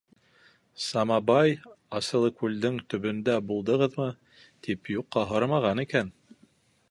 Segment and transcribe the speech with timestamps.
[0.83, 1.51] Самабай,
[1.99, 4.09] Асылыкүлдең төбөндә булдығыҙмы,
[4.69, 6.11] тип юҡҡа һорамаған икән.